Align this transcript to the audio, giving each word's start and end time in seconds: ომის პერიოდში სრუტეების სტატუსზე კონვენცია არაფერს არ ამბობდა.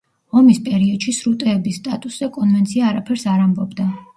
ომის 0.39 0.61
პერიოდში 0.69 1.13
სრუტეების 1.17 1.79
სტატუსზე 1.81 2.31
კონვენცია 2.39 2.89
არაფერს 2.93 3.29
არ 3.37 3.45
ამბობდა. 3.49 3.91